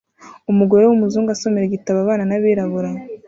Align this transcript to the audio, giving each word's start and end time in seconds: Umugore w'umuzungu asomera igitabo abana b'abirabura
Umugore 0.51 0.83
w'umuzungu 0.85 1.29
asomera 1.31 1.65
igitabo 1.67 1.97
abana 2.01 2.29
b'abirabura 2.35 2.89